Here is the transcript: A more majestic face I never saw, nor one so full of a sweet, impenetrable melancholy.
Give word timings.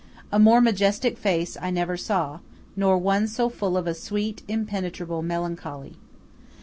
A 0.31 0.39
more 0.39 0.61
majestic 0.61 1.15
face 1.15 1.55
I 1.61 1.69
never 1.69 1.95
saw, 1.95 2.39
nor 2.75 2.97
one 2.97 3.27
so 3.27 3.49
full 3.49 3.77
of 3.77 3.85
a 3.85 3.93
sweet, 3.93 4.41
impenetrable 4.47 5.21
melancholy. 5.21 5.95